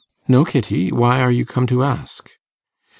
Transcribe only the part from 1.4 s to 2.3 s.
come to ask?